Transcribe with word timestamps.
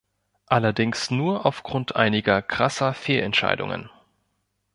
Allerdings 0.47 1.11
nur 1.11 1.45
aufgrund 1.45 1.95
einiger 1.95 2.41
krasser 2.41 2.95
Fehlentscheidungen. 2.95 3.91